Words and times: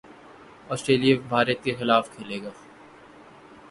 Australia 0.69 1.15
Bharat 1.29 1.63
کے 1.63 1.71
خلاف 1.79 2.09
کھیلے 2.13 2.41
گا 2.43 2.49